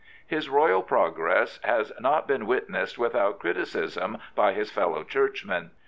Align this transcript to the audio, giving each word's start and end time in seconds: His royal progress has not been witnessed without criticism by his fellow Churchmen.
His 0.25 0.49
royal 0.49 0.81
progress 0.81 1.59
has 1.63 1.91
not 1.99 2.27
been 2.27 2.47
witnessed 2.47 2.97
without 2.97 3.37
criticism 3.37 4.17
by 4.33 4.51
his 4.53 4.71
fellow 4.71 5.03
Churchmen. 5.03 5.69